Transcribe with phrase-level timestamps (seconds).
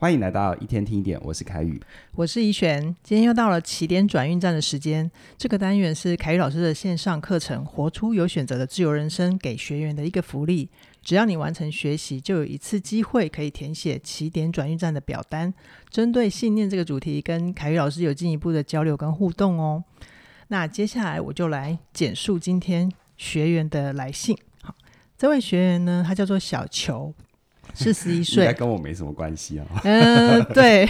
[0.00, 1.78] 欢迎来到一天听一点，我是凯宇，
[2.14, 2.82] 我是怡璇。
[3.02, 5.10] 今天又到了起点转运站的时间。
[5.36, 10.70] 这个单元是凯宇老师的线上课程《活出有选择的自由人生》给学员的一个福利。
[11.02, 15.52] 只要你完成学习，就有一次机会可以填写起点转运站的表单，
[15.90, 19.84] 针对信念这个主题，跟凯宇老师有进一步的交流跟互动哦。
[20.48, 24.34] 那接下来我就来简述今天学员的来信。
[24.62, 24.74] 好，
[25.18, 27.12] 这位学员呢，他叫做小球。
[27.74, 29.66] 四十一岁，跟我没什么关系啊。
[29.84, 30.88] 嗯，对，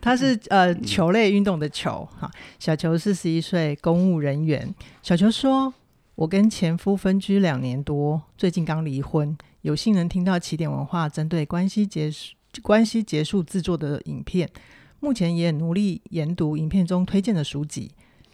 [0.00, 2.30] 他是呃球类运动的球哈。
[2.58, 4.74] 小球四十一岁，公务人员。
[5.02, 5.72] 小球说
[6.16, 14.48] ：“我跟前夫分居两年多，最近刚离婚，有幸能听到起点文化针对关系结束关系结束制作的影片，
[15.00, 17.90] 目前也努力研读影片中推荐的书籍，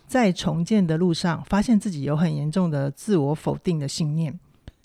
[0.06, 4.38] 在重建的路上，发现自己有很严重的自我否定的信念。”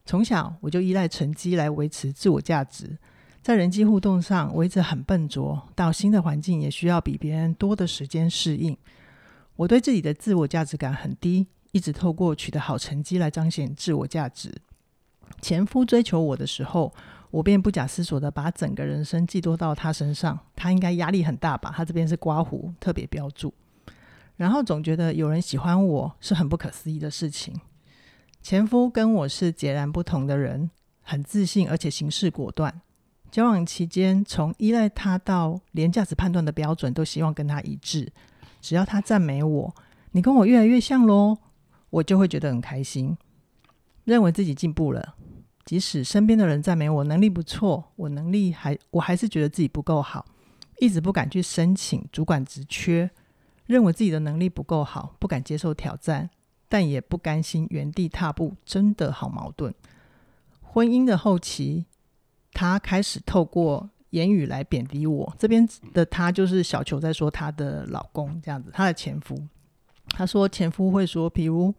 [0.07, 2.97] 从小我就依赖成绩来维持自我价值，
[3.41, 8.75] 在人际互动上我一直很笨拙，到新的环境也需要比别人多的时间适应。
[9.57, 14.49] 我对自己的自我价值感很低，一直透过取得好成绩来彰显自我价值。
[15.41, 16.93] 前夫追求我的时候，
[17.29, 20.39] 我便不假思索地把整个人生寄托到他身上。
[20.55, 21.73] 他应该压力很大吧？
[21.75, 23.53] 他这边是刮胡，特别标注。
[24.37, 27.53] 然后总觉得有人喜欢我是很不可思议的事情。
[28.41, 30.69] 前夫跟我是截然不同的人，
[31.01, 32.81] 很自信，而且行事果断。
[33.29, 38.11] 交往期间，从依赖他到连价值判断的标准都希望跟他一致。
[38.61, 39.75] 只要他赞美我，
[40.11, 41.37] 你跟我越来越像喽，
[41.89, 43.17] 我就会觉得很开心，
[44.05, 45.15] 认为自己进步了。
[45.65, 50.25] 即使身边的人赞美我能力不错，我能力还我还是觉得自己不够好，
[50.79, 53.11] 一直不敢去申请主管职缺，
[53.65, 56.29] 认为自己的能力不够好，不敢接受挑战。
[56.69, 59.73] 但也不甘心原地踏步，真的好矛盾。
[60.61, 61.85] 婚姻的后期，
[62.51, 65.35] 他开始透过言语来贬低我。
[65.39, 69.41] 这边的他就是小球在说她的老公这样子，她的前夫。
[70.09, 71.73] 他说前夫会说，比如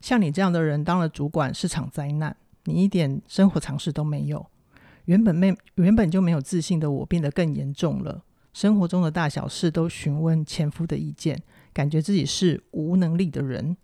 [0.00, 4.44] 像你这样的人当了主管是场灾难，你一点生活常识都没有。
[5.04, 11.40] 原本没原本就没有自信的我变得更严重了，生活中的大小事都询问前夫的意见，
[11.72, 13.76] 感觉自己是无能力的人。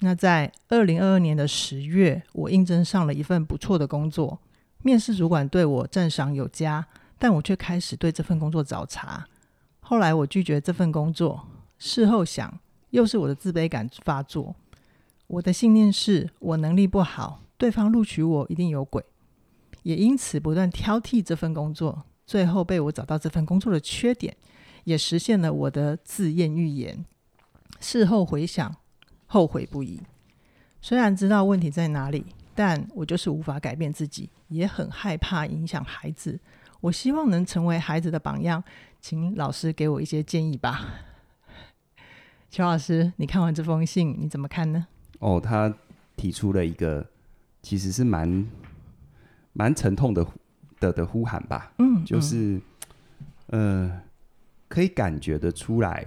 [0.00, 4.38] 那在二零二二年的十月，我应征上了一份不错的工作，
[4.82, 6.86] 面试主管对我赞赏有加，
[7.18, 9.26] 但我却开始对这份工作找茬。
[9.80, 11.48] 后来我拒绝这份工作，
[11.78, 12.60] 事后想，
[12.90, 14.54] 又是我的自卑感发作。
[15.26, 19.04] 我的信念是我能力不好，对方录取我一定有鬼，
[19.82, 22.04] 也因此不断挑剔这份工作。
[22.24, 24.36] 最后被我找到这份工作的缺点，
[24.84, 27.04] 也实现了我的自验预言。
[27.80, 28.76] 事后回想。
[29.28, 30.02] 后悔不已。
[30.80, 36.38] 虽然知道问题在哪里，但我就是无法改变自己，也很害怕影响孩子。
[36.80, 38.62] 我希望能成为孩子的榜样，
[39.00, 41.04] 请老师给我一些建议吧。
[42.50, 44.86] 邱老师，你看完这封信，你怎么看呢？
[45.18, 45.74] 哦，他
[46.16, 47.04] 提出了一个
[47.60, 48.46] 其实是蛮
[49.52, 50.26] 蛮沉痛的
[50.80, 51.72] 的的呼喊吧。
[51.78, 52.60] 嗯，就是
[53.48, 54.00] 嗯、呃，
[54.68, 56.06] 可以感觉得出来。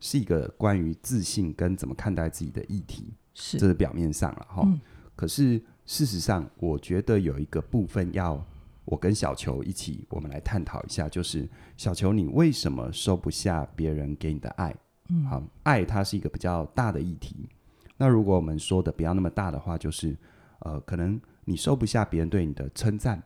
[0.00, 4.62] 是一个关于自信跟怎么看待自己的议题，是这是表面上了哈。
[4.64, 4.80] 嗯、
[5.16, 8.40] 可是事实上，我觉得有一个部分要
[8.84, 14.72] 我跟小球一起，我们来探讨一下，就是小球，你为什么收不下别人给你的爱？
[15.08, 17.48] 嗯，好，爱它是一个比较大的议题。
[17.96, 20.16] 那如果我们说的不要那么大的话，就是
[20.60, 23.20] 呃，可能你收不下别人对你的称赞，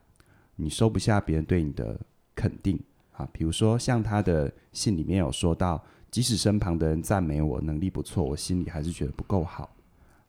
[0.57, 2.01] 你收不下别人对你的
[2.35, 2.81] 肯定
[3.11, 3.29] 啊。
[3.31, 5.85] 比如说，像他的信里面有说到。
[6.13, 9.75] 即使身旁的人赞美我能力不错，我心里还是觉得不够好。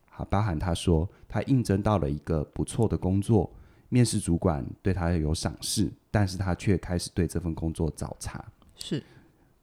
[0.08, 3.52] 好，包含他说他应征到了一个不错的工作，
[3.90, 8.42] 面试主管对他有赏识，但是他却开始对这份工作找茬。
[8.76, 9.02] 是，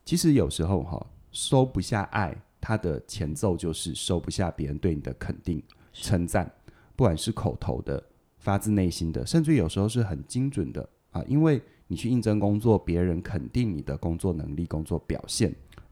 [0.06, 6.48] 其实有时候哈，收不下爱，他的前奏就是收不下别人对你的肯定、称赞，
[6.96, 8.04] 不管是口头的、
[8.38, 11.24] 发自内心的，甚至有时候是很精准的啊。
[11.28, 15.52] 因为你去应征工作，别人肯定你的工作能力、工作表现。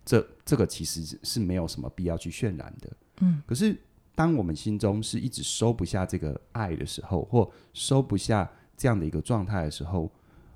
[0.10, 3.44] 这这个其实是没有什么必要去渲染的，嗯。
[3.46, 3.78] 可是
[4.16, 10.12] 当我们心中是一直收不下这个爱的时候，或收不下这样的一个状态的时候，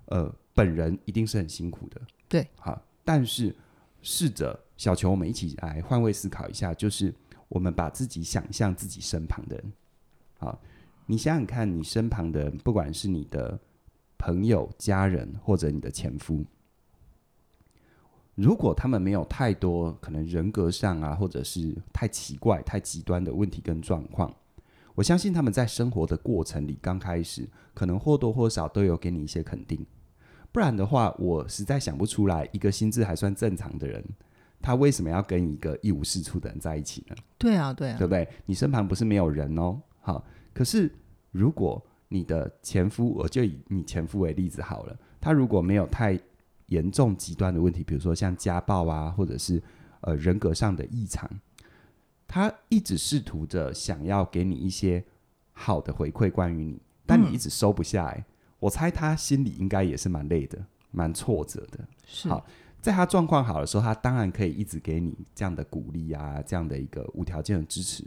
[0.05, 2.47] 呃，本人一定是很辛苦的，对。
[2.57, 3.55] 好，但是
[4.01, 7.13] 试着小球，我们一起来换位思考一下，就是
[7.47, 9.71] 我们把自己想象自己身旁的人，
[10.39, 10.59] 好，
[11.05, 13.59] 你想想看你身旁的人，不管是你的
[14.17, 16.43] 朋友、家人，或者你的前夫。
[18.35, 24.33] 如果他们没有太多可能人格上啊，或者是太奇怪、太极端的问题跟状况，
[24.95, 29.85] 我相信他们在生活的过程里，刚开始可能或多或少都有给你一些肯定，
[30.51, 34.03] 不然的话，我实在想不出来，一个心智还算正常的人，
[34.61, 37.15] 他为什么要跟一个一无是处的人在一起呢？
[37.37, 38.27] 对啊，对啊，对不对？
[38.45, 39.79] 你身旁不是没有人哦。
[40.01, 40.91] 好，可是
[41.31, 46.19] 如果你的前夫，我就以你前夫为例子好了，他如果没有太
[46.73, 49.61] 严重极端的问题，比如说像家暴啊，或者是
[50.01, 51.29] 呃人格上的异常，
[52.27, 55.03] 他一直试图着想要给你一些
[55.51, 58.25] 好的回馈关于你，但你一直收不下来，嗯、
[58.59, 60.57] 我猜他心里应该也是蛮累的，
[60.89, 61.79] 蛮挫折的。
[62.05, 62.27] 是。
[62.27, 62.43] 好，
[62.81, 68.03] 在他状况好的时候，他当然可以一直给你这样的鼓励啊，这样的一个无条件的支持。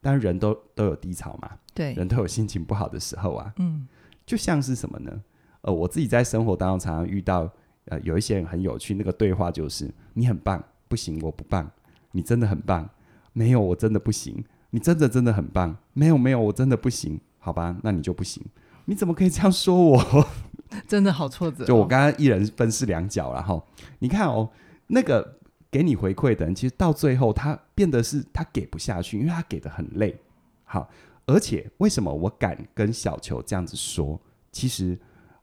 [0.00, 3.52] 但人都都有低潮嘛，对，人都有心情不好的时候啊。
[3.58, 3.86] 嗯，
[4.26, 5.22] 就像是什么呢？
[5.62, 7.50] 呃，我自己在生活当中常常遇到。
[7.88, 11.70] 呃，有一些人很有趣，那个对话就是：你很棒，不行，我不棒。
[12.12, 12.88] 你真的很棒，
[13.32, 14.44] 没有，我真的不行。
[14.70, 17.20] 你真的真的很棒，没有没有，我真的不行。
[17.38, 18.44] 好吧，那你就不行。
[18.86, 20.28] 你怎么可以这样说我？
[20.86, 21.66] 真的好挫折哦。
[21.66, 23.66] 就我刚刚一人分饰两角，然后
[23.98, 24.50] 你看哦，
[24.88, 25.38] 那个
[25.70, 30.18] 给你回馈的人，其实到最后他变得是他给不下去，因为他给的很累。
[30.64, 30.90] 好，
[31.26, 34.20] 而且为什么我敢跟小球这样子说？
[34.52, 34.98] 其实。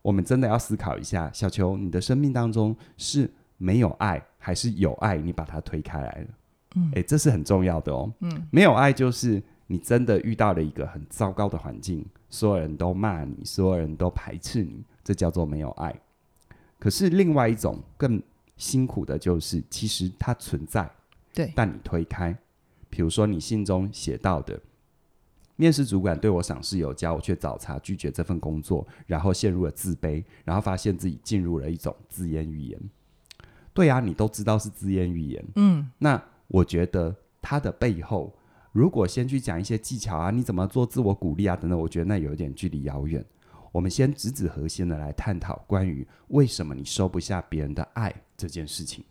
[0.06, 5.18] 我们真的要思考一下，小球，你的生命当中是没有爱，还是有爱？
[5.18, 6.28] 你把它推开来了，
[6.76, 16.00] 嗯，诶，这是很重要的哦，嗯，没有爱就是你真的遇到了一个很糟糕的环境，所有人都骂你，所有人都排斥你，这叫做没有爱。
[16.78, 18.22] 可是另外一种更
[18.58, 20.88] 辛苦的就是，其实它存在，
[21.34, 22.38] 对，但你推开，
[22.92, 24.62] 比如说你信中写到的。
[25.56, 32.80] 面试主管对我赏识有加，我却找茬拒绝这份工作，然后陷入了自卑，然后发现自己进入了一种自言语言。
[33.74, 38.34] 对啊，你都知道是自言语言，嗯，那我觉得他的背后，
[38.72, 43.24] 如果先去讲一些技巧啊，你怎么做自我鼓励啊等等，我觉得那有一点距离遥远。
[43.72, 49.04] 我们先直指核心的来探讨关于为什么你收不下别人的爱这件事情。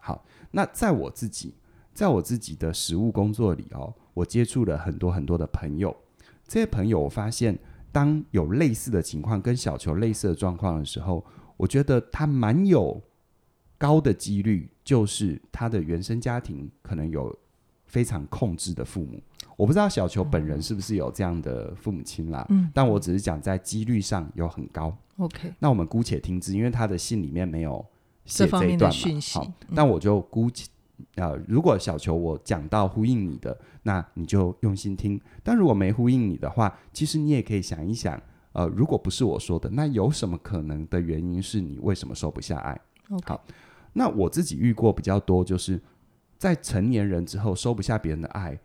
[0.00, 1.54] 好，那在我自己，
[1.96, 3.92] 在我自己的实务工作里哦。
[4.12, 5.94] 我接触了很多很多的朋友，
[6.48, 7.58] 这些朋友我发现，
[7.92, 11.22] 当有类似的情况跟小球类似的状况的时候，
[11.58, 12.98] 我觉得他蛮有
[13.76, 17.30] 高的几率，就是他的原生家庭可能有
[17.84, 19.20] 非常控制的父母。
[19.54, 24.96] 我不知道小球本人是不是有这样的父母亲啦，嗯，但我只是讲在几率上有很高。
[25.18, 27.84] OK，那我们姑且听之，因为他的信里面没有
[28.24, 30.66] 写这一段嘛，好，嗯，那我就姑且。
[31.16, 38.20] 呃，如果小球我讲到呼应你的，那你就用心听；但如果没呼应你的话，其实你也可以想一想，
[38.52, 42.80] 呃，如果不是我说的，那有什么可能的原因是你为什么收不下爱.
[43.24, 43.44] 好，
[43.92, 45.80] 那我自己遇过比较多，就是
[46.38, 48.58] 在成年人之后收不下别人的爱，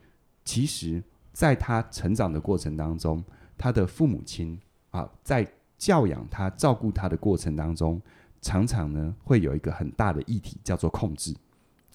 [0.44, 3.24] 其实在他成长的过程当中，
[3.58, 5.46] 他的父母亲啊，在
[5.78, 8.02] 教养他、照顾他的过程当中，
[8.42, 11.36] 常常呢会有一个很大的议题，叫做控制。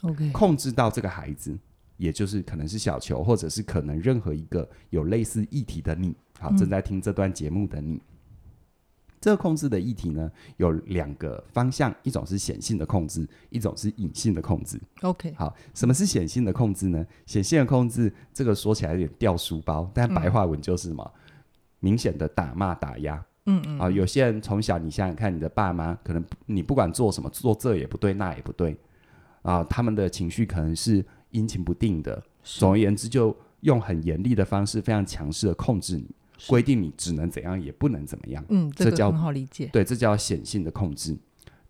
[0.03, 0.31] Okay.
[0.31, 1.59] 控制到这个孩子，
[1.97, 7.95] 也就是可能是小球，或者是可能任何一个有类似议题的你，好，正在听这段节目的你。
[7.95, 8.01] 嗯、
[9.19, 14.79] 这个控制的议题呢，有两个方向，一种是显性的控制，一种是隐性的控制。
[15.01, 17.05] OK，好，什么是显性的控制呢？
[17.25, 21.13] 显性的控制，这个说起来有点掉书包，但白话文就是什么？
[21.15, 21.21] 嗯、
[21.81, 23.25] 明显的打骂打压。
[23.47, 23.79] 嗯嗯。
[23.79, 28.77] 啊，有些人从小你想想看，你的爸妈可能你不管做什么，做这也不对，那也不对。
[29.47, 32.21] 啊，他们的情绪可能是阴晴不定的。
[32.43, 36.11] 总而言之，就用很严厉的方式，非常强势的控制你，
[36.49, 38.45] 规定你只能怎样，也不能怎么样。
[38.49, 39.71] 嗯，这个很好理解。
[39.73, 41.17] 对，这叫显性的控制。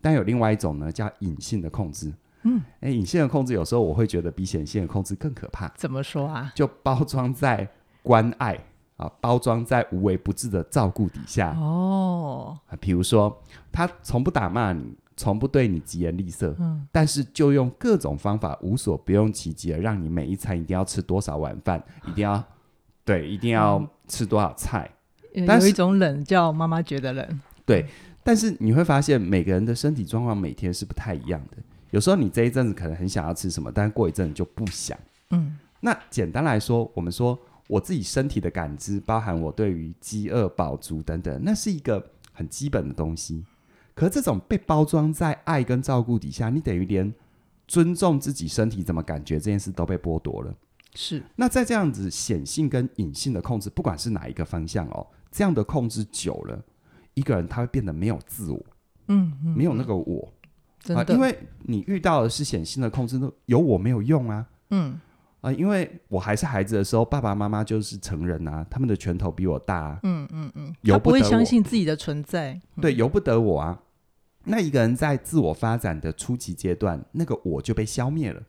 [0.01, 2.11] 但有另外一种呢，叫隐性的控制。
[2.45, 5.69] 嗯，哎，隐性的控制有时候我会觉得比显性的控制更可怕。
[5.77, 6.51] 怎么说啊？
[6.55, 7.69] 就包装在
[8.03, 8.59] 关爱
[8.97, 11.51] 啊，包装在无微不至的照顾底下。
[11.59, 14.97] 哦，啊，比如说他从不打骂你。
[15.17, 22.45] 从不对你疾言厉色，嗯，但是就用各种方法无所不用其极的让你每一餐一定要吃多少碗饭， 一定要
[23.05, 24.91] 对，一定要吃多少菜。
[25.35, 27.87] 嗯、但有一种冷叫妈妈觉得冷，对。
[28.23, 31.59] 但是你会发现每个人的身体状况每天是不太一样的。
[31.93, 34.99] 有时候你这一阵子可能很想要吃什么，但过一阵子就不想。
[35.31, 43.45] 嗯，那简单来说，我们说我自己身体的感知，包含我对于饥饿、饱足等等，那是一个很基本的东西。
[43.97, 47.13] 可是这种被包装在爱跟照顾底下，你等于连
[47.67, 50.55] 尊重自己身体怎么感觉这件事都被剥夺了。
[50.95, 51.23] 是。
[51.35, 56.63] 那在这样子显性跟隐性的控制，不管是哪一个方向哦，这样的控制久了，
[57.15, 58.63] 一个人他会变得没有自我，
[59.09, 60.31] 嗯，嗯，没有那个我，
[60.79, 65.01] 真的，啊，因为你遇到的是显性的控制，有我没有用啊，嗯。
[65.43, 73.81] 啊，因为我还是孩子的时候，爸爸妈妈就是成人啊，他们的拳头比我大啊，嗯嗯嗯，由不得我，他不会相信自己的存在，对，由不得我啊。
[74.49, 78.41] 那一个人在自我发展的初级阶段，那个我就被消灭了，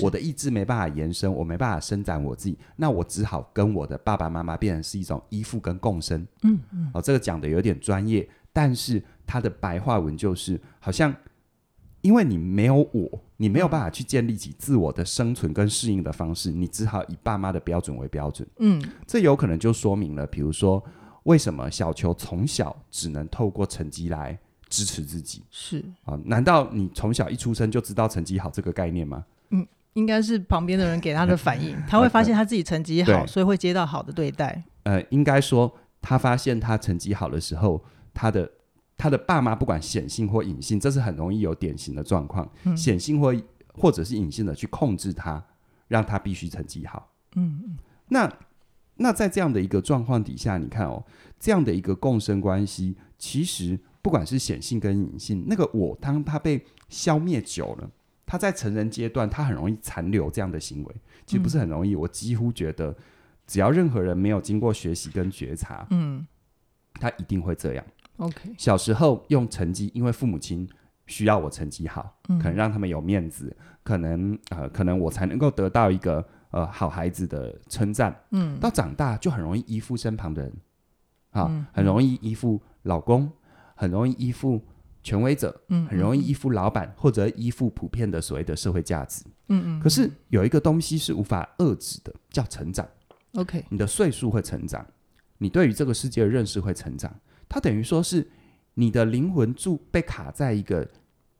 [0.00, 6.26] 我的意志没办法延伸，我没办法伸展我自己，那我只好跟我的爸爸妈妈变成是一种依附跟共生。
[6.42, 11.14] 嗯嗯，哦，这个讲的有点专业，但是他的白话文就是，好像
[12.00, 18.48] 因为你没有我，你没有办法去建立起自我的生存跟适应的方式，你只好以爸妈的标准为标准。
[18.60, 20.82] 嗯，这有可能就说明了，比如说
[21.24, 24.38] 为什么小球从小只能透过成绩来。
[24.72, 26.18] 支持自己是啊？
[26.24, 29.22] 难道你从小一出生就知道成绩好这个概念吗？
[29.50, 34.64] 嗯，应该是旁边的人给他的反应， 他会发现他自己成绩好，所以会接到好的对待。
[34.84, 38.50] 呃，应该说他发现他成绩好的时候，他的
[38.96, 43.34] 他的爸妈不管显性或隐性，这是很容易有典型的状况，嗯、显性或
[43.74, 45.44] 或者是隐性的去控制他，
[45.88, 47.12] 让他必须成绩好。
[47.36, 47.76] 嗯嗯，
[48.08, 48.32] 那
[48.96, 51.04] 那在这样的一个状况底下，你看哦，
[51.38, 53.78] 这样的一个共生关系，其实。
[54.02, 57.88] 不管是显性跟隐性，那个我，当他被消灭久了，
[58.26, 60.94] 他在成人阶段，他很容易残留这样的行为。
[61.24, 62.94] 其实不是很容易，嗯、我几乎觉得，
[63.46, 66.26] 只要任何人没有经过学习跟觉察，嗯，
[66.94, 67.84] 他一定会这样。
[68.16, 70.68] OK，小时候用成绩，因为父母亲
[71.06, 78.14] 需要我成绩好，嗯、可能让他们有面子，可能呃，可能我才能够得到一个呃好孩子的称赞。
[78.32, 80.52] 嗯，到长大就很容易依附身旁的人，
[81.30, 83.30] 啊，嗯、很容易依附老公。
[83.82, 84.62] 很容易依附
[85.02, 89.80] 权威者，嗯，很容易依附老板，或者依附普遍的所谓的社会价值，嗯嗯。
[89.80, 92.88] 可是有一个东西是无法遏制的，叫成长。
[93.32, 94.86] OK，你的岁数会成长，
[95.38, 97.12] 你对于这个世界的认识会成长。
[97.48, 98.30] 它等于说是
[98.74, 100.88] 你的灵魂住被卡在一个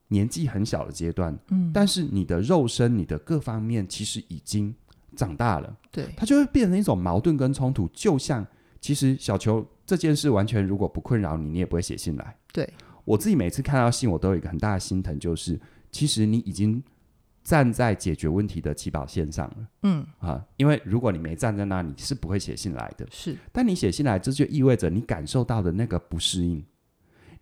[0.09, 4.75] 年纪很小的阶段，嗯，但是你的肉身、你的各方面其实已经
[5.15, 8.45] 长大了，对，它就会变成一种矛盾跟冲突，就像。
[8.85, 12.35] 其实小球这件事完全如果不困扰你，你也不会写信来。
[12.51, 12.67] 对，
[13.05, 16.83] 我自己每次看到信，我都有一个很大的心疼，就是其实你已经
[17.45, 19.57] 站在解决问题的起跑线上了。
[19.83, 23.07] 嗯啊，因为如果你没站在那里，你是不会写信来的。
[23.11, 26.65] 是，但你写信来，这就意味着你感受到的那个不适应，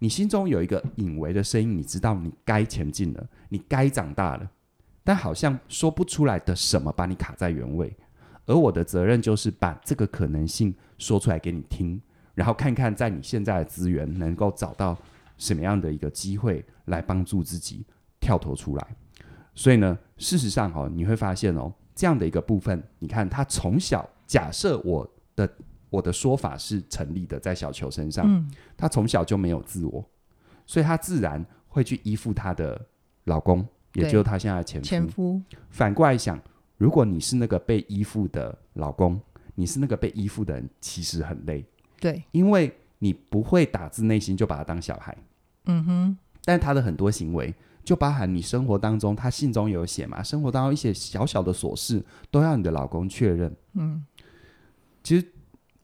[0.00, 4.50] 你心中有一个隐微的声音，你知道你该前进了，你该长大了，
[5.04, 7.96] 但好像说不出来的什么把你卡在原位。
[8.46, 12.02] 而我的责任就是把这个可能性说出来给你听，
[12.34, 14.96] 然后看看在你现在的资源能够找到
[15.36, 17.84] 什么样的一个机会来帮助自己
[18.20, 18.86] 跳脱出来。
[19.54, 25.50] 所以呢，事实上哦，你会发现哦，这样的一个部分，你看他从小假设我的
[25.88, 30.04] 我的说法是成立的，在小球身上，嗯，他从小就没有自我，
[30.66, 32.80] 所以他自然会去依附他的
[33.24, 34.88] 老公，也就是他现在的前夫。
[34.88, 35.42] 前夫。
[35.68, 36.40] 反过来想。
[36.78, 39.20] 如果你是那个被依附的老公，
[39.54, 41.62] 你是那个被依附的人，其实很累。
[42.00, 45.16] 对，因为你不会打自内心就把他当小孩。
[45.66, 46.18] 嗯哼。
[46.44, 47.54] 但他的很多行为，
[47.84, 53.54] 就包含你生活当中，他信中有写嘛，生活当中一些小小的琐事，都要你的老公确认。
[53.74, 54.04] 嗯。
[55.02, 55.26] 其实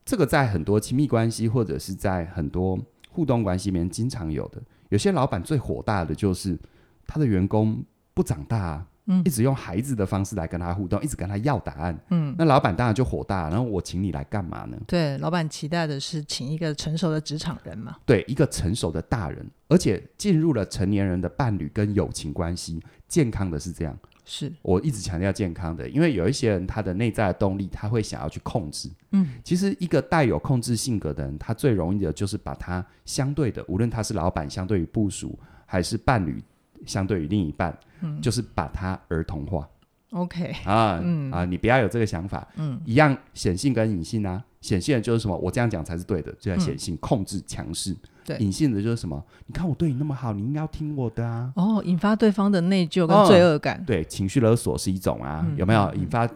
[0.05, 2.79] 这个在很多亲密关系，或者是在很多
[3.11, 4.63] 互动关系里面，经常有的。
[4.89, 6.59] 有些老板最火大的就是
[7.07, 8.87] 他的员工不长大啊。
[9.07, 11.99] 嗯，一直用孩子的方式来跟他互动，一直跟他要答案。
[12.11, 14.77] 嗯，那老板当然就火大，然后我请你来干嘛呢？
[14.87, 17.97] 对，老板期待的是请一个成熟的职场人嘛。
[18.05, 23.97] 对，一个成熟的大人，而且进入了成年人的伴侣跟友情关系，健康的是这样。
[24.29, 28.91] 是我一直强调健康的，因为有一些人他的内在的动力，他会想要去控制。
[29.13, 36.43] 嗯，其实一个带有控制性格的人，他最容易的就是把他相对的，无论他是老板，相对于部署，还是伴侣，
[36.87, 39.69] 相对于另一半，嗯，就是把他儿童化。
[40.13, 41.31] OK 啊，嗯。
[41.31, 55.93] 啊，你不要有这个想法，嗯，一样显性跟隐性啊，显性的就是什么，我这样讲才是对的，就叫显性、嗯、控制强势，对，隐性的就是什么，你看我对你那么好，你应该要听我的啊，哦，引发对方的内疚跟罪恶感，哦、对，情绪勒索是一种啊，嗯、有没有？
[55.95, 56.27] 引发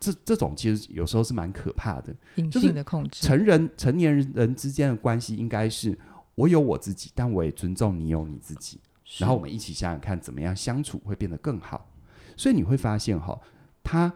[0.00, 5.96] 这这种其实有时候是蛮可怕的，隐性的控制，成人成年人之间的关系应该是
[6.34, 8.80] 我有我自己，但我也尊重你有你自己，
[9.18, 11.88] 然后我们一起想想看怎么样相处会变得更好，
[12.36, 13.38] 所以你会发现哈。
[13.84, 14.12] 他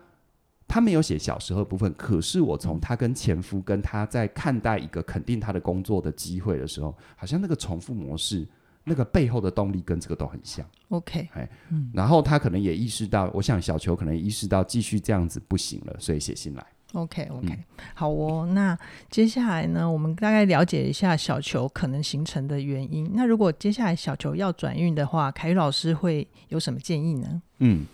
[0.69, 8.47] 他没有写小时候的部分，可是我从他跟前夫跟他在看待一个肯定他的工作的机会的时候，好像那个重复模式，
[8.85, 10.65] 那个背后的动力跟这个都很像。
[10.89, 16.67] OK，哎，嗯，然后他可能也意识到，我想小球可能也意识到继续这样子不行了，所以写信来。
[16.97, 18.47] OK OK，嗯，好哦。
[18.53, 18.77] 那
[19.11, 23.11] 接下来呢，我们大概了解一下小球可能形成的原因。
[23.15, 27.43] 那如果接下来小球要转运的话，凯宇老师会有什么建议呢？
[27.59, 27.87] 嗯。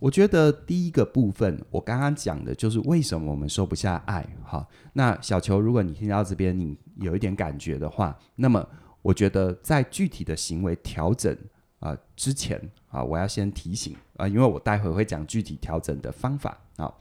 [0.00, 4.26] 我觉得第一个部分，我刚刚讲的就是为什么我们收不下爱。
[4.44, 8.66] 哈，那小球，如果你听到这边，你有一点感觉的话，那么
[9.00, 11.32] 我觉得在具体的行为调整
[11.78, 12.60] 啊、呃、之前
[12.90, 16.92] 啊，我要先提醒啊，因为我待会会讲具体调整的方法啊。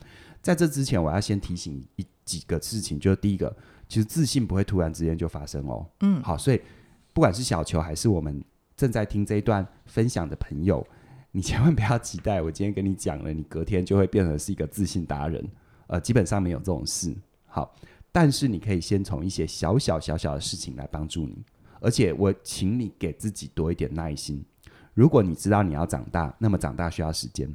[0.44, 3.56] 在这之前，我要先提醒一几个事情，就是第一个，
[3.88, 5.90] 其实自信不会突然之间就发生哦。
[6.02, 6.62] 嗯，好，所以
[7.14, 8.44] 不管是小球还是我们
[8.76, 10.86] 正在听这一段分享的朋友，
[11.32, 15.44] 你千万不要期待我今天跟你讲了，你隔天就会变成是一个自信达人。
[15.88, 17.16] 呃，基本上没有这种事。
[17.46, 17.74] 好，
[18.12, 21.42] 但是你可以先从一些小小小小的事情来帮助你。
[21.80, 24.44] 而且我请你给自己多一点耐心。
[24.94, 27.50] 如果你知道你要长大，那么长大需要时间，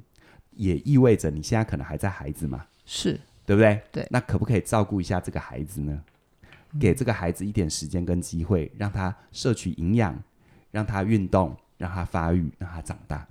[0.53, 3.83] 也意味着你现在可能还在孩子嘛，是对不对？
[3.93, 4.07] 对。
[4.11, 6.03] 那可不可以照顾一下这个孩子呢？
[6.81, 10.19] 给这个孩子一点时间跟机会，让他摄取营养，
[10.71, 13.27] 让他运动，让他发育，让他长大。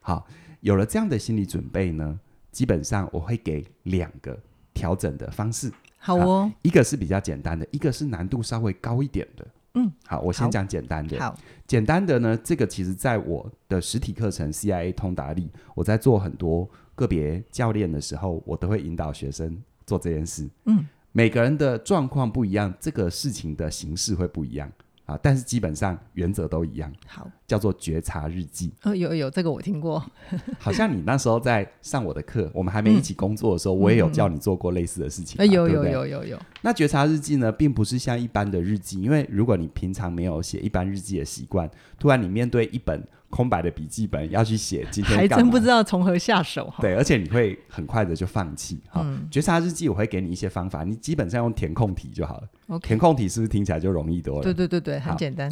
[0.00, 0.26] 好，
[0.60, 2.18] 有了这样的心理准备呢，
[2.50, 4.38] 基本上我会给两个
[4.72, 5.70] 调整的方式。
[5.98, 9.46] 好哦，一个是比较简单的，一个是难度稍微高一点的。
[9.74, 11.18] 嗯，好，我先讲简单的。
[11.18, 11.34] 好，
[11.66, 20.50] 简单的呢，这个其实在我的实体课程 CIA 通达力，我在做很多个别教练的时候，我都会引导学生做这件事。
[20.64, 24.68] 嗯，每个人的状况不一样，这个事情的形式会不一样。
[25.04, 26.92] 啊，但是基本上原则都一样。
[27.06, 28.72] 好，叫做觉察日记。
[28.82, 30.04] 呃、哦，有有这个我听过。
[30.58, 35.36] 好像你那时候在上我的课，我们还没一起工作的时候，嗯、我也有叫你做过类似的事情。
[35.38, 36.38] 呃、嗯，有有有有有。
[36.62, 43.02] 那觉察日记呢，并不是像一般的日记，因为如果你平常没有写一般日记的习惯，突然你面对一本。
[43.28, 46.72] 空白的笔记本要去写，今天还真不知道从何下手。
[46.80, 48.80] 对，而且你会很快的就放弃。
[48.88, 52.48] 哈、嗯，觉察日记我会给你一些方法，你基本上用填空题就好了。
[52.68, 54.42] Okay、填空题是不是听起来就容易多了？
[54.44, 55.50] 对对对对，很简单。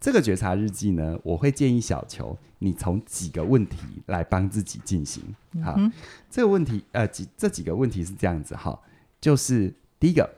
[0.00, 3.76] 这个觉察日记呢，我会建议小球你从几个问题
[4.06, 5.22] 来帮自己进行。
[5.62, 5.92] 好、嗯，
[6.28, 8.80] 这个问题呃几这几个问题是这样子哈，
[9.20, 10.28] 就是第一个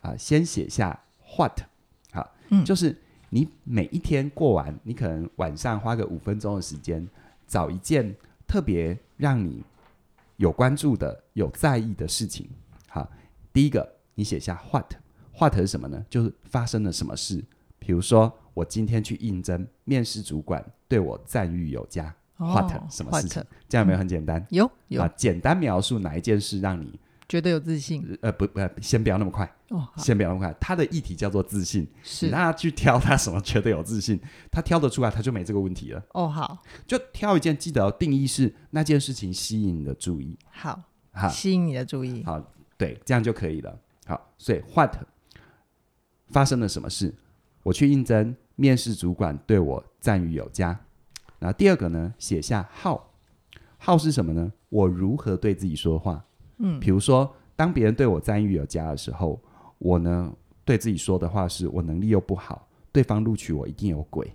[0.00, 0.98] 啊，先写下
[1.36, 1.60] what，
[2.10, 2.96] 好，嗯，就是。
[3.32, 7.08] 你每一天过完，你可能晚上花个五分钟的时间，
[7.46, 8.12] 找一件
[8.44, 9.62] 特别让你
[10.36, 12.50] 有关注的、有在意的事情。
[12.88, 13.08] 好，
[13.52, 16.04] 第一个，你写下 what，what 是什么呢？
[16.10, 17.40] 就是发生了什么事。
[17.80, 22.14] 比如说，我今天去应征，面试主管对我赞誉有加。
[22.36, 23.44] 哦、什么事情？
[23.68, 24.46] 这样有没有很简单？
[24.50, 25.02] 有有。
[25.02, 28.18] 啊，简单描述哪一件事让你觉得有自信？
[28.22, 29.44] 呃，不，呃，先不要那么快。
[29.68, 30.56] 哦，先不要那么快。
[30.58, 34.18] 他的议题叫做自信，是你让他去挑他什么觉得有自信，
[34.50, 36.02] 他挑得出来，他就没这个问题了。
[36.14, 40.38] 哦，好，就挑一件，记得定义是那件事情吸引你的注意。
[40.50, 40.80] 好，
[41.12, 42.24] 好，吸引你的注意。
[42.24, 42.42] 好，
[42.78, 43.78] 对，这样就可以了。
[44.06, 44.96] 好，所以 what
[46.30, 47.14] 发生了什么事？
[47.62, 50.78] 我去应征，面试主管对我赞誉有加。
[51.38, 54.52] 然后第二个呢，写下 how，how 是什么呢？
[54.68, 56.24] 我如何对自己说话？
[56.58, 59.40] 嗯，比如说，当别人对我赞誉有加的时候，
[59.78, 60.32] 我呢
[60.64, 64.30] 对自己说的话是我能力又不好，对方录取我一定有鬼，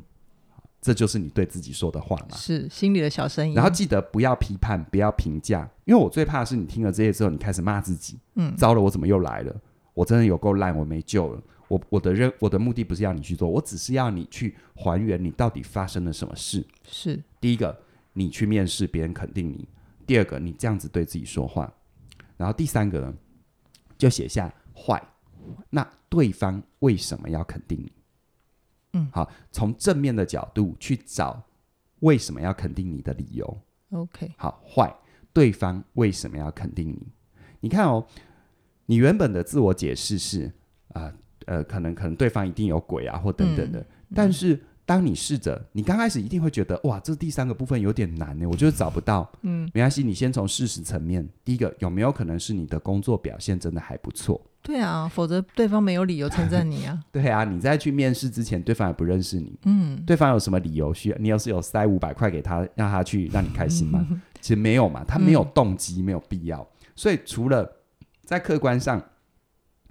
[0.82, 2.36] 这就是你对自己说的话嘛？
[2.36, 3.54] 是心里的小声音。
[3.54, 8.20] 然后记得不要批判，不要评价，因为我最怕的是你听了这些之后，你开始骂自己。
[8.36, 9.56] 嗯，糟了，我怎么又来了？
[9.94, 11.42] 我真的有够烂，我没救了。
[11.68, 16.66] 我我的任我的目的不是要你去做，我只是要你去还原你到底发生了什么事。
[16.84, 17.78] 是第一个，
[18.14, 19.68] 你去面试，别人肯定你；
[20.06, 21.74] 第二个，你这样子对自己说话。
[22.38, 23.14] 然后第三个呢，
[23.98, 25.02] 就写下坏，
[25.70, 27.92] 那对方为什么要肯定你？
[28.94, 31.44] 嗯，好，从正面的角度去找
[32.00, 33.62] 为什么要肯定你的理由。
[33.92, 34.94] OK，好，坏，
[35.34, 37.08] 对方为什么要肯定你？
[37.62, 38.06] 你看哦，
[38.86, 40.54] 你原本的自我解释是
[40.90, 41.14] 啊，呃，
[41.46, 44.60] 呃，可能可能对方一定有鬼啊，或等等的，嗯，但是。
[44.88, 49.28] 当你试着，你刚开始一定会觉得哇，这第三个部分有点难呢，我就是找不到。
[49.42, 54.40] 嗯，没关系，你先从事实层面，第一个有没有可能是你的工作表现真的还不错？
[54.62, 57.00] 对啊，否则对方没有理由称赞你啊。
[57.12, 59.58] 对啊，你在去面试之前，对方也不认识你。
[59.66, 61.18] 嗯，对方有什么理由需要？
[61.18, 64.08] 你要是有塞五百块给他，让他去让你开心吗？
[64.40, 66.64] 其实没有嘛，他没有动机，没有必要。
[66.96, 67.68] 所以除了
[68.24, 69.02] 在客观上，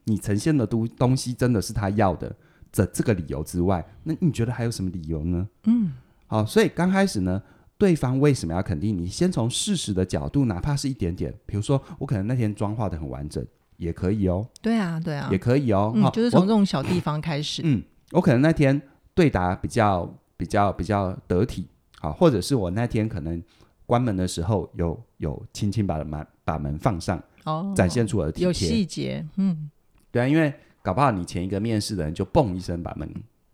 [0.04, 2.34] 你呈现的东东西真的是他要的。
[2.72, 5.48] 这这个理由之外，那你觉得还有什么理由呢？
[5.66, 5.92] 嗯，
[6.26, 7.40] 好，所以刚开始呢，
[7.78, 9.06] 对方为什么要肯定你？
[9.06, 14.44] 先从事实的角度，哪怕是一点点，比如说我可能那天妆化的很完整，也可以哦。
[14.60, 15.92] 对啊，对啊，也可以哦。
[15.94, 17.62] 嗯，就是从这种小地方开始。
[17.64, 18.82] 嗯，我可能那天
[19.14, 21.68] 对答比较比较比较得体，
[22.00, 23.40] 好，或者是我那天可能
[23.86, 29.24] 关门的时候有有轻轻把门把门放上，哦，展现出我的体贴，有细节。
[29.36, 29.70] 嗯，
[30.14, 30.54] 对啊，因为。
[30.84, 33.10] 搞不好你前一个面试的人就嘣一声把门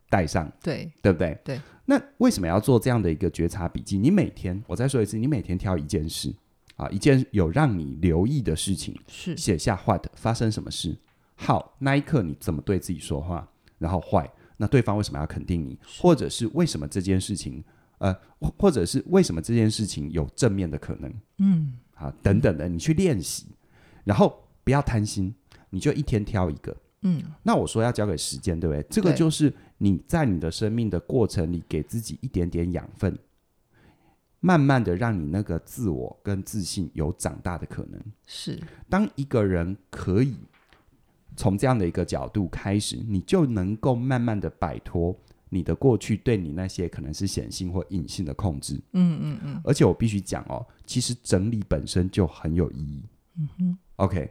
[0.08, 1.38] 带上，对对不对？
[1.44, 1.60] 对。
[1.84, 3.96] 那为什么要做这样的一个觉察笔记？
[3.96, 6.34] 你每天，我再说一次，你每天挑一件事
[6.74, 10.98] 啊，一件有让你留意的事情，是写下 what 发生什么事
[11.38, 15.78] ，how 那一刻你怎么对自己说话，然后坏那对方为什么要肯定你？
[16.00, 17.62] 或者是为什么这件事情，
[17.98, 18.12] 呃，
[18.58, 21.14] 或者是为什么这件事情有正面的可能？
[21.38, 23.46] 嗯，啊，等等的，你去练习，
[24.02, 25.32] 然后不要贪心，
[25.70, 26.76] 你就一天挑一个。
[27.02, 28.82] 嗯，那我说要交给时间，对不对？
[28.90, 33.18] 这个就是你在你的生命的过程里，给自己一点点养分，
[34.40, 37.98] 慢慢的让你那个自我跟自信有长大的可能。
[38.26, 40.34] 是，当一个人可以
[41.36, 48.74] 从这样的一个角度开始，你就能够慢慢的摆脱你的过去对你那些可能是显性或隐性的控制。
[48.92, 49.60] 嗯嗯嗯。
[49.64, 53.02] 而且我必须讲哦，其实整理本身就很有意义。
[53.38, 53.78] 嗯哼。
[53.96, 54.30] OK。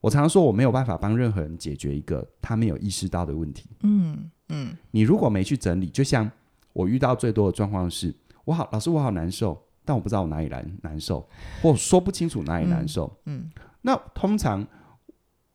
[0.00, 3.68] 我常常说，我没有办法帮任何人解决一个他没有意识到的问题。
[3.82, 6.30] 嗯嗯，你如果没去整理，就像
[6.72, 11.28] 我遇到最多的状况是，我好老师，我好难受，但我不知道我哪里难难受，
[11.62, 13.06] 或说不清楚哪里难受。
[13.26, 14.66] 嗯，嗯，那通常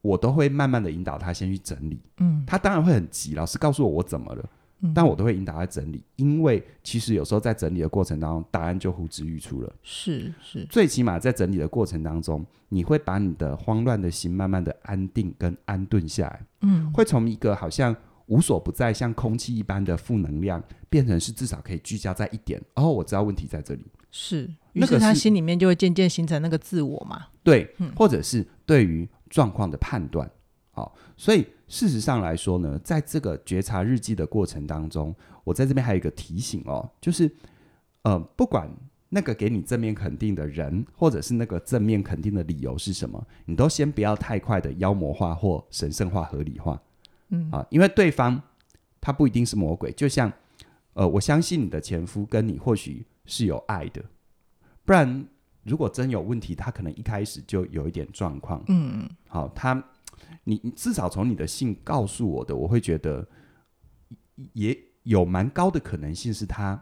[0.02, 2.00] 我都会慢慢的引导他先去整理。
[2.18, 4.50] 嗯，他当然会很急，老师告诉我我怎么了。
[4.94, 9.74] 但我都会引导他整理，因为其实有时候在整理的过程当中，答案就呼之欲出了。
[9.82, 16.46] 是是，最起码在整理的过程当中，你会把你的慌乱的心慢慢的安定跟安顿下来。
[16.62, 17.96] 嗯，会从一个好像
[18.28, 22.62] 无所不在、像空气一般的负能量，变成是至少可以聚焦在一点。
[22.76, 23.86] 哦，我知道问题在这里。
[24.12, 27.28] 是，于是他心里面就会渐渐形成那个自我嘛。
[27.44, 30.30] 对，或者是对于状况的判断。
[30.72, 37.30] 好，所以事实上来说呢，在这个觉察日记的过程当中，我在这边还有一个提醒哦，就是，
[38.04, 38.70] 呃，不管
[39.10, 46.80] 那个给你正面肯定的人，或者是那个正面肯定的理由是什么，你都先不要太快的妖魔化或神圣化、合理化，
[47.30, 48.40] 嗯啊，因为对方
[49.02, 50.32] 他不一定是魔鬼，就像，
[50.94, 54.04] 呃，我相信你的前夫跟你或许是有爱的，
[54.86, 55.26] 不然
[55.64, 59.84] 如果真有问题，他可能一开始就有一点状况，嗯嗯，好，他。
[60.44, 63.28] 你你至少从你的信告诉我的，我会觉得
[64.54, 66.82] 也有蛮高的可能性是他，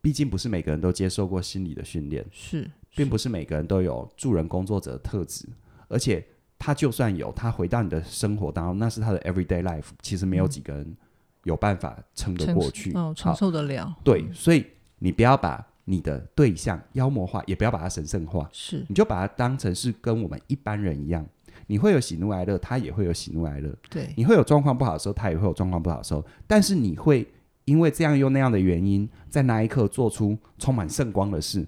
[0.00, 5.46] 毕竟不是每个人都接受过心理的训练，是，并不是每个人都有助人工作者的特质，
[5.88, 6.24] 而且
[6.58, 10.96] 他就算有，他回到你的生活当中，那是他的 everyday life，其实没有几个人
[11.44, 13.94] 有办法撑得过去，哦，承受得了。
[14.02, 14.64] 对，所以
[14.98, 21.26] 你不要把你的对象妖魔化，也不要把它神圣化，是，你就把它当成是跟我们一般人一样。
[21.66, 23.74] 你会有喜怒哀乐，他也会有喜怒哀乐。
[23.88, 26.24] 对，你会有状况不好的时候，他也会有状况不好的时候。
[26.46, 27.26] 但是你会
[27.64, 31.66] 因为这样又那样的原因，在那一刻做出充满圣光的事，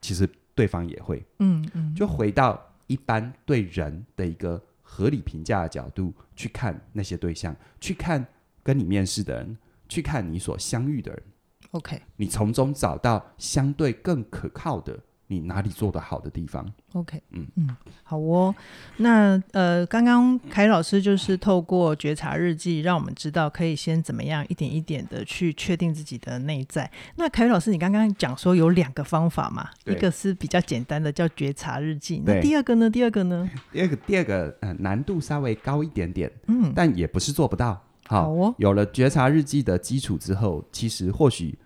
[0.00, 1.24] 其实对方也会。
[1.38, 8.26] 嗯嗯，就回到一般对人的一个合理评价的角度去看那些对象，去看
[8.62, 9.56] 跟你面试的人，
[9.88, 11.22] 去看你所相遇的人。
[11.70, 14.98] OK，你从中找到相对更可靠的。
[15.32, 18.54] 你哪里做得好的地方？OK，嗯嗯，好哦。
[18.98, 26.90] 那呃，刚刚凯老师就是透过觉察日记，让我们知道可以先怎么样一点一点的去确定自己的内在。
[27.16, 32.90] 那凯老师，你刚刚讲说有两个方法嘛，一个是比较简单的叫觉察日记，那第二个呢？
[32.90, 33.50] 第二个呢？
[33.72, 37.82] 第二个第二个呃难度稍微高一点点，嗯，但也不是做不到。
[38.06, 41.58] 好，好哦，有了觉察日记的基础之后，其实或许。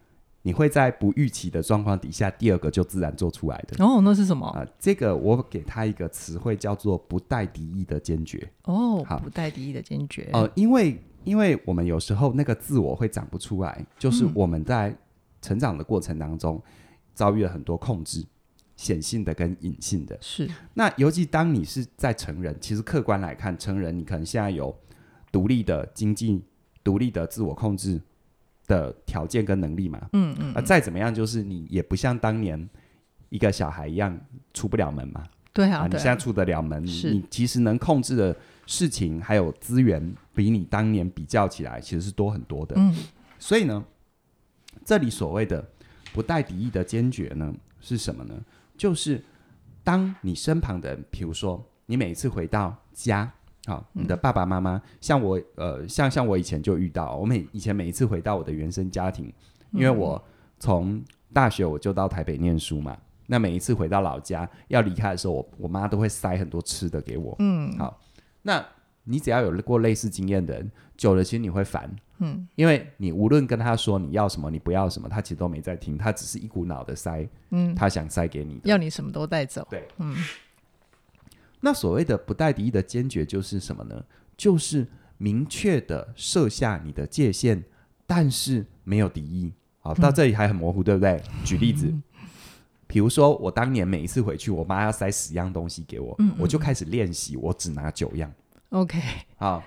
[0.46, 3.85] 你会在不预期的状况底下，第二个就自然做出来的。
[3.85, 4.64] 哦，那是什么啊？
[4.78, 8.48] 这个我给他一个词汇叫做“不带敌意的坚决”。
[8.62, 10.30] 哦，好，不带敌意的坚决。
[10.32, 14.96] 呃，因为因为我们有时候那个自我会长不出来，就是我们在
[15.42, 16.62] 成长的过程当中
[17.12, 18.24] 遭遇了很多控制，
[18.76, 20.16] 显性的跟隐性的。
[20.20, 20.48] 是。
[20.74, 24.72] 那尤其当你是在成人，其实客观来看，成人你可能现在有
[25.32, 26.40] 独立的经济、
[26.85, 28.00] 独立的自我控制。
[28.66, 32.68] 的条件跟能力嘛，嗯嗯，啊，再怎么样，就是你也不像当年
[33.29, 34.18] 一个小孩一样
[34.52, 42.74] 出不了门嘛，对啊，啊，你现在出得了门，是你其实能控制的事情还有资源，比你当年比较起来，其实是多很多的。
[42.79, 42.94] 嗯，
[43.38, 43.85] 所以呢，
[44.85, 45.64] 这里所谓的
[46.12, 48.35] 不带敌意的坚决呢，是什么呢？
[48.76, 49.22] 就是
[49.85, 53.33] 当你身旁的人，比如说你每一次回到家。
[53.66, 59.33] 好，你的爸爸妈妈、嗯、像我，呃，像像我以前就遇到，我每以前每一次回到我的原生家庭，
[59.72, 60.22] 因为我
[60.61, 61.02] 从
[61.33, 67.35] 大学我就到台北念书嘛，那每一次回到老家要离开的时候，我我妈都会塞很多吃的给我。
[67.40, 68.00] 嗯，好，
[68.42, 68.64] 那
[69.02, 80.14] 你只要有过类似经验的人，久了其实你会烦，嗯，因为你无论跟他说你要什么，你不要什么，他其实都没在听，他只是一股脑的塞，嗯，他想塞给你，要你什么都带走，对，嗯。
[81.66, 84.05] 那所谓的不带敌意的坚决就是什么呢？
[84.37, 84.87] 就是
[85.18, 87.64] 明确的设下你的界限，
[88.07, 89.52] 但是没有敌意。
[89.81, 91.20] 好，到这里还很模糊，嗯、对不对？
[91.44, 91.92] 举例子，
[92.87, 98.33] 比如说我当年每一次回去，我妈要塞十样东西给我，嗯嗯，我就开始练习，我只拿九样。
[98.68, 99.00] OK，
[99.37, 99.61] 好，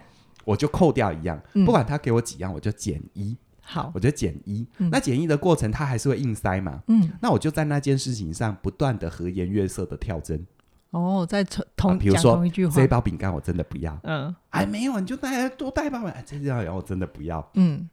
[0.45, 3.35] 我就扣掉一样，嗯不管他给我几样，我就减一。
[3.59, 4.65] 好我，就减一。
[4.77, 6.81] 嗯那减一的过程，他还是会硬塞嘛？
[6.88, 10.47] 嗯，那我就在那件事情上不断的和颜悦色的跳针。
[10.91, 13.99] 哦，在同同比如说同一句话这一，包饼干我真的不要。
[14.04, 16.10] 嗯哎，没有，你就带多带一包吧。
[16.10, 17.47] 哎，这样我真的不要。
[17.54, 17.88] 嗯，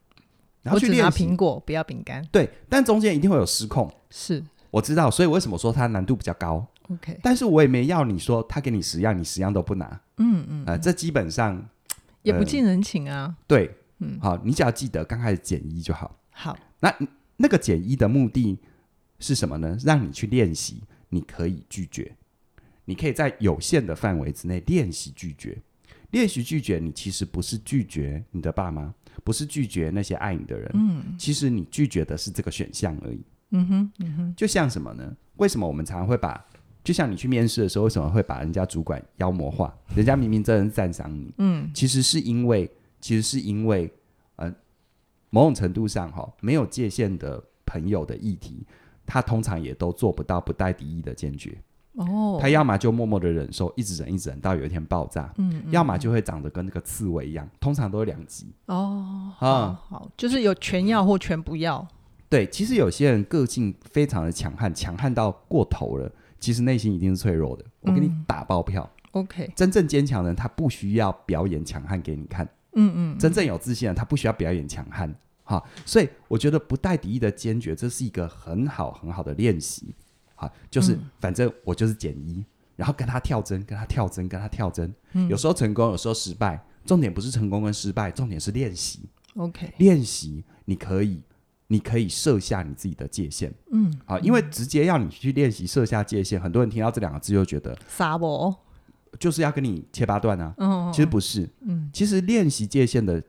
[0.63, 3.91] 然后去练苹果，不要饼干，对，但中间一定会有失控。
[4.09, 10.01] 是我知道，所以为什么说它难度比较高？OK，但是我也没要你说他给你十样，你十样都不拿。
[10.17, 16.15] 嗯嗯，啊、这基本上呃也不近人情啊，对，嗯，好，你只要记得刚开始减一就好。
[16.31, 16.93] 好，那
[17.37, 18.59] 那个减一的目的
[19.19, 19.77] 是什么呢？
[19.83, 22.15] 让你去练习，你可以拒绝，
[22.87, 25.55] 你可以在有限的范围之内练习拒绝。
[26.11, 28.93] 练习拒绝，你其实不是拒绝你的爸妈，
[29.25, 33.21] 不是拒绝那些爱你的人，嗯其实你拒绝的是这个选项而已。
[33.49, 35.15] 嗯哼嗯哼，就像什么呢？
[35.35, 36.41] 为什么我们常常会把，
[36.81, 39.77] 就像你去面试的时候，为什么会把人家主管妖魔化？
[39.93, 42.71] 人家明明真的是赞赏你，嗯其实是因为，
[43.01, 43.91] 其实是因为，
[44.37, 44.49] 呃，
[45.29, 48.65] 某种程度上哈，没有界限的朋友的议题，
[49.05, 51.57] 他通常也都做不到不带敌意的坚决。
[51.97, 58.53] 哦，他要么就默默的忍受，一直忍，一直忍到有一天爆炸；嗯，嗯要么就会长得跟那个刺猬一样，通常都是两极。
[58.67, 59.39] 哦，啊。
[59.39, 61.87] 好好，就是有全要或全不要，
[62.29, 67.65] 对，其实有些人个性非常的强悍，强悍到过头了，其实内心一定是脆弱的。
[67.81, 72.47] 我给你嗯打包票，OK，真正坚强的人他不需要表演强悍给你看。
[72.79, 75.11] 嗯嗯，真正有自信的人，他不需要表演强悍，
[75.43, 79.95] 哈，所以我觉得不带敌意的坚决，这是一个很好很好的练习，
[80.37, 81.01] 好，就是、嗯。
[81.19, 82.45] 反正我就是减一，
[82.77, 85.27] 然后跟他跳针，跟他跳针，跟他跳针，嗯。
[85.27, 89.01] 有时候成功，有时候失败，重点不是成功跟失败，重点是练习
[89.35, 91.21] ，OK，练习你可以，
[91.67, 98.55] 你可以设下你自己的界限，嗯，好，因为直接要你去练习设下界限，很多人听到这两个字就觉得傻不，
[99.19, 101.89] 就是要跟你切八段啊，嗯，其实不是，嗯。
[101.91, 103.21] 其实练习界限的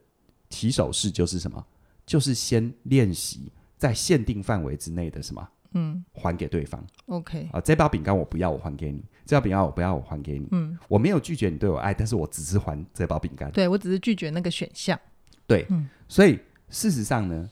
[0.51, 1.65] 起手式就是什么？
[2.07, 5.47] 就是先练习在限定范围之内的什么，
[5.79, 7.61] 嗯还给对方，OK，啊。
[7.61, 10.49] 这包饼干我不要，我还给你；这包饼干我不要，我还给你。
[10.51, 13.51] 嗯，我没有拒绝你对我爱，但是我只是还这包饼干。
[13.53, 14.99] 对我只是拒绝那个选项，
[15.47, 16.39] 对，嗯所以
[16.69, 17.49] 事实上呢，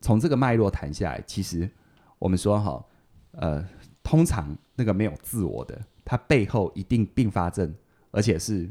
[0.00, 1.70] 从这个脉络谈下来，其实
[2.18, 2.84] 我们说哈，
[3.32, 3.64] 呃，
[4.02, 7.74] 通常那个没有自我的，它背后一定并发症，
[8.10, 8.68] 而且是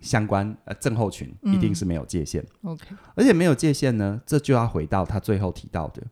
[0.00, 2.44] 相关呃症候群，嗯一定是没有界限。
[2.62, 6.02] OK，而且没有界限呢，这就要回到他最后提到的，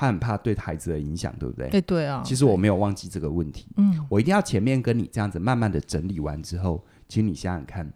[0.00, 1.68] 他很怕对孩子的影响，对不对？
[1.68, 7.92] 哎，对啊，其实我没有忘记这个问题，嗯我一定要前面跟你这样子慢慢的整理完之后，请你想想看，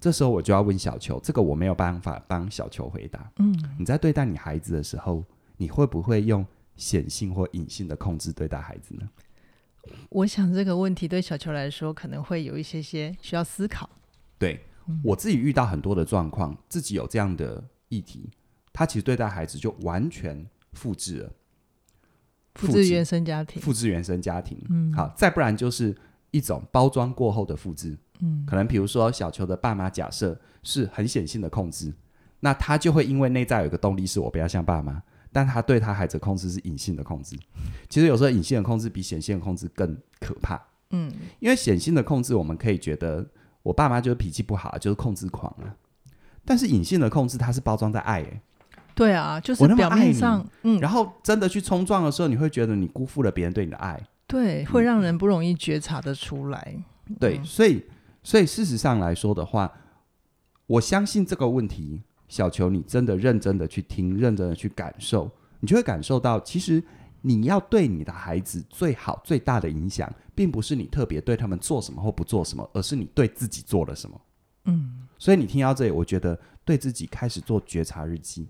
[0.00, 3.30] 这时候我就要问小球，这个我没有办法帮小球回答。
[3.36, 5.22] 嗯，你在对待你孩子的时候，
[5.58, 9.08] 你会不会用显性或隐性的控制对待孩子呢？
[10.08, 13.88] 我想这个问题对小球来说可能会有一些些需要思考，
[14.40, 14.60] 对、
[15.04, 18.28] 我自己遇到很多的状况，自己有这样的议题，
[18.72, 21.32] 他其实对待孩子就完全复制了。
[22.54, 24.92] 复制原生家庭，复制原生家庭，嗯。
[24.92, 25.96] 好，再不然就是
[26.32, 28.44] 一种包装过后的复制，嗯。
[28.46, 31.94] 可能比如说小球的爸妈假设是很显性的控制，
[32.40, 37.38] 那他就会因为内在有一个动力是我不要像爸妈，但他对他孩子的控制是隐性的控制。
[37.88, 41.10] 其实有时候隐性的控制比显性的控制更可怕，嗯。
[41.40, 43.26] 因为显性的控制我们可以觉得
[43.62, 45.74] 我爸妈就是脾气不好，就是控制狂啊，
[46.44, 48.42] 但是隐性的控制它是包装在爱、欸，
[48.94, 50.12] 对啊，就是我那么表面你。
[50.12, 54.00] 上，嗯，然后真的去冲撞的时候，你会觉得你辜负了别人对你的爱。
[54.26, 56.76] 对，会让人不容易觉察的出来，
[57.20, 57.44] 对，嗯。
[57.44, 57.84] 所以
[58.22, 59.70] 所以事实上来说的话，
[60.66, 66.82] 我相信这个问题，小球你真的认真的去听，认真的去感受，你就会感受到，其实
[67.20, 74.20] 你要对你的孩子最好最大的影响，并不是你特别对他们做什么或不做什么，而是你对自己做了什么。
[74.64, 78.48] 嗯所以你听到这里，我觉得对自己开始做觉察日记，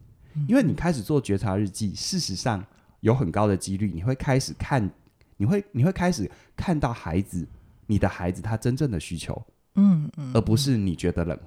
[0.48, 2.64] 因为你开始做觉察日记，事实上
[3.00, 4.90] 有很高的几率，你会开始看，
[5.36, 7.46] 你会你会开始看到孩子，
[7.86, 9.40] 你的孩子他真正的需求，
[9.74, 11.38] 嗯嗯，而不是你觉得冷，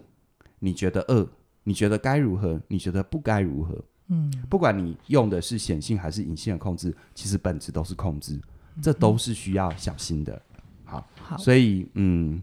[0.59, 1.27] 你觉得饿，
[1.63, 3.83] 你觉得该如何，你觉得不该如何。
[4.07, 8.39] 嗯不管你用的是显性还是隐性的控制，其实本质都是控制，
[8.81, 10.39] 这都是需要小心的。
[10.83, 12.39] 好，好，所以嗯，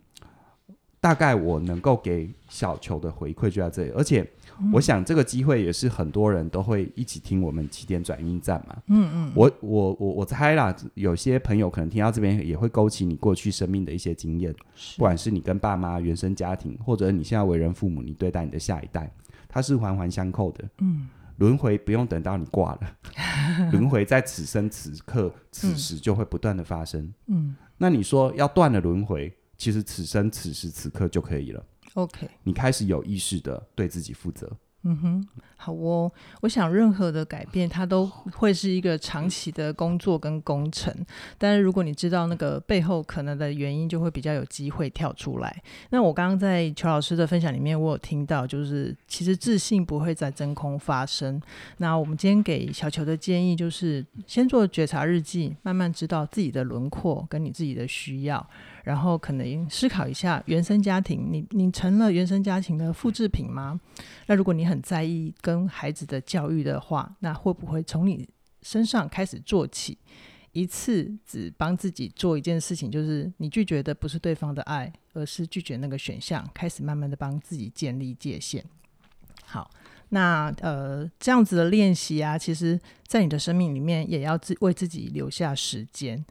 [1.03, 4.25] 大概我能够给小球的回馈就在这里，而且
[4.73, 8.77] 我想这个机会也是很多人都会一起听我们起点转运站嘛。
[8.87, 14.55] 嗯嗯，我我我我猜啦，有些朋友可能听到这边也会勾起你过去生命的一些经验，
[14.97, 19.13] 不管是你跟爸妈原生家庭，或者你现在为人父母，你对待你的下一代，
[19.49, 20.65] 它是环环相扣的。
[20.79, 21.09] 嗯。
[21.39, 22.81] 轮回不用等到你挂了，
[23.73, 27.13] 轮回在此生此刻此时就会不断的发生。
[27.27, 29.33] 嗯，那你说要断了轮回，
[29.63, 31.65] 其实此生此时此刻就可以了。
[31.95, 34.51] OK，你开始有意识的对自己负责。
[34.83, 35.29] 嗯哼，
[35.63, 36.11] 好哦。
[36.41, 40.93] 我想任何的改变，它都会是一个长期的工作跟工程。
[41.39, 45.63] 但是如果你知道那个背后可能的原因，就会比较有机会跳出来。
[45.91, 51.41] 那我刚刚在裘老师的分享里面，我有听到，就是其实自信不会在真空发生。
[51.77, 58.45] 那我们今天给小裘的建议就是，先做觉察日记，慢慢知道自己的轮廓跟你自己的需要。
[58.83, 63.81] 然后可能思考一下原生家庭，你你成了原生家庭的复制品吗？
[64.27, 68.27] 那如果你很在意跟跟孩子的教育的话，那会不会从你
[68.63, 69.99] 身上开始做起？
[70.53, 78.65] 一次只帮自己做一件事情，就是你拒绝的不是对方的爱，而是拒绝那个选项，开始慢慢的帮自己建立界限。
[79.45, 79.71] 好，
[80.11, 86.23] 那呃这样子的练习啊，其实在你的生命里面也要自为自己留下时间。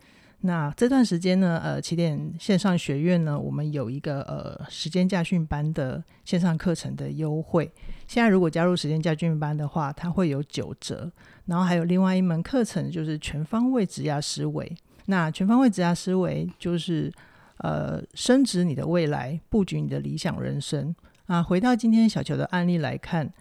[0.43, 7.71] 那这段时间呢，呃，起点线上学院呢，我们有一个呃时间驾训班的线上课程的优惠。
[8.07, 11.11] 现在如果加入时间驾训班的话，它会有九折。
[11.45, 14.75] 然后还有另外一门课程，就是全方位职压思维。
[15.05, 17.11] 那全方位职压思维就是
[17.57, 20.95] 呃，升职你的未来，布局你的理想人生
[21.27, 21.43] 啊。
[21.43, 23.31] 回到今天小球的案例来看，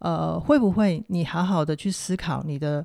[0.00, 2.84] 呃，会不会你好好的去思考你的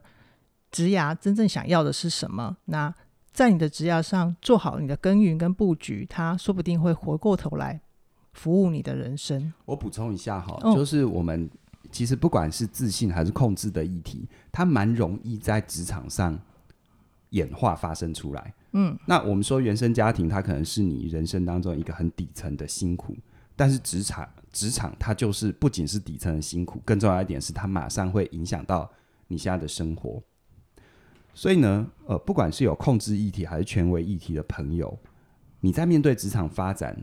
[0.70, 2.58] 职涯真正想要的是什么？
[2.66, 2.94] 那
[3.34, 7.82] 在你的职业上做好你的耕耘跟布局，他说不定会回过头来
[8.32, 9.52] 服务你的人生。
[9.66, 11.50] 我补充一下哈，哦、就是我们
[11.92, 16.40] 其实不管是自信还是控制的议题，它蛮容易在职场上
[17.32, 18.54] 演化发生出来。
[18.74, 23.16] 嗯，那我们说原生家庭，它可能是你人生当中一个很底层的辛苦，
[23.56, 28.90] 但是职场职场它就是不仅是底层的辛苦，更重要一点是它马上会影响到
[29.28, 30.22] 你现在的生活。
[31.34, 34.98] 所以呢，呃，不管是有控制议题还是权威议题的朋友，
[35.60, 36.96] 你在面对职场发展，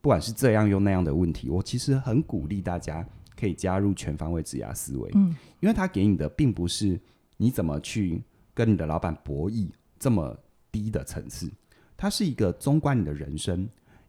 [0.00, 7.00] 不管是这样又那样的问题，我其实很鼓励大家可以加入全方位职涯思维，嗯，因为他给你的并不是
[7.36, 10.38] 你怎么去跟你的老板博弈这么
[10.70, 11.50] 低的层次，
[11.96, 13.66] 它是一个纵观你的人生、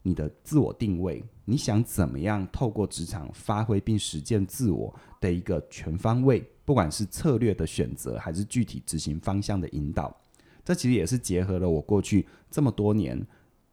[0.08, 6.50] 你的自我定位，你想怎么样透过职场发挥并实践自我的一个全方位。
[6.64, 10.16] 不管是策略的选择，还是具体执行方向的引导，
[10.64, 13.22] 这其实也是结合了我过去这么多年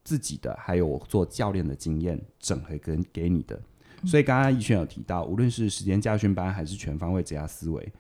[0.03, 3.61] 自己的，还有我做教练的经验，整合跟给你的。
[4.05, 7.93] 所以刚刚奕瑄有提到，无论是时间驾训班还是全方位职涯思维，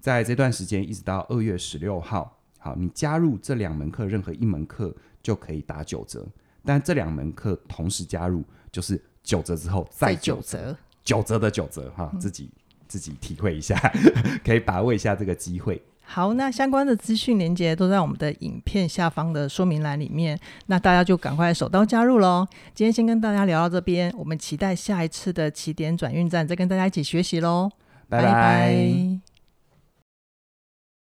[0.00, 6.26] 在这段时间一直到二月十六号，好，你加入这两门课，任何一门课就可以打九折。
[6.64, 12.50] 但这两门课同时加入，就是九折之后再九折，九折的九折哈，自己。
[12.88, 13.74] 自己体会一下，
[14.44, 15.80] 可以把握一下这个机会。
[16.02, 22.46] 好，那相关的资讯连接都在我们的影片下方的说明栏里面，那大家就赶快手刀加入喽。
[22.74, 27.70] 今天先跟大家聊到这边，我们期待下一次的起点转运站再跟大家一起学习喽。
[28.10, 28.24] 拜拜。
[28.24, 29.31] 拜拜。